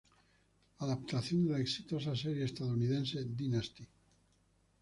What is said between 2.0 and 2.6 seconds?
serie